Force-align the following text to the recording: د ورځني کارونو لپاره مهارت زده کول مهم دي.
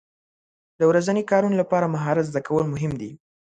د 0.79 0.81
ورځني 0.89 1.23
کارونو 1.31 1.55
لپاره 1.61 1.91
مهارت 1.95 2.25
زده 2.29 2.41
کول 2.47 2.65
مهم 2.73 2.91
دي. 3.01 3.11